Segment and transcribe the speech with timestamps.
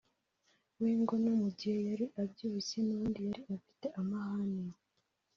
[0.81, 4.65] we ngo no mu gihe yari abyibushye n’ubundi yari afite amahane